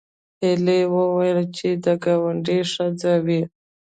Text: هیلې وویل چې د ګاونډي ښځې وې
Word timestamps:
هیلې 0.43 0.79
وویل 0.95 1.39
چې 1.57 1.69
د 1.83 1.85
ګاونډي 2.03 2.59
ښځې 2.71 3.15
وې 3.25 3.41